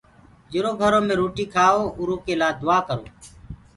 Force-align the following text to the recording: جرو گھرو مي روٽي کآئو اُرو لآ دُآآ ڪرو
جرو 0.51 0.71
گھرو 0.81 0.99
مي 1.07 1.13
روٽي 1.19 1.45
کآئو 1.53 1.81
اُرو 1.99 2.15
لآ 2.39 2.47
دُآآ 2.59 2.77
ڪرو 2.87 3.05